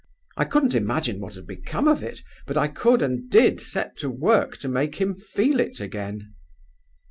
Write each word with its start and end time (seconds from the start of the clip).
"I 0.35 0.45
couldn't 0.45 0.73
imagine 0.73 1.19
what 1.19 1.35
had 1.35 1.45
become 1.45 1.87
of 1.87 2.01
it; 2.01 2.23
but 2.47 2.57
I 2.57 2.69
could 2.69 3.03
and 3.03 3.29
did 3.29 3.61
set 3.61 3.95
to 3.97 4.09
work 4.09 4.57
to 4.61 4.67
make 4.67 4.95
him 4.95 5.13
feel 5.13 5.59
it 5.59 5.79
again. 5.79 6.33